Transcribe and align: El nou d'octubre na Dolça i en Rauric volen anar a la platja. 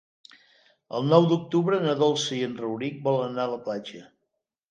El 0.99 1.03
nou 1.09 1.27
d'octubre 1.33 1.79
na 1.83 1.93
Dolça 2.01 2.35
i 2.37 2.41
en 2.47 2.57
Rauric 2.63 2.97
volen 3.09 3.27
anar 3.35 3.45
a 3.49 3.53
la 3.55 3.63
platja. 3.67 4.05